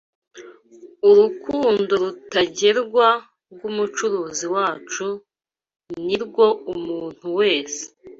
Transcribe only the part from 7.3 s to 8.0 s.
wese